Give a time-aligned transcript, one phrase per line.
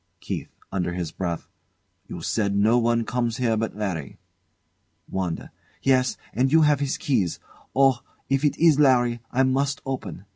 [0.19, 0.49] KEITH.
[0.71, 1.47] [Under his breath]
[2.07, 4.17] You said no one comes but Larry.
[5.07, 5.51] WANDA.
[5.83, 7.39] Yes, and you have his keys.
[7.75, 7.99] Oh!
[8.27, 9.19] if it is Larry!
[9.31, 10.25] I must open!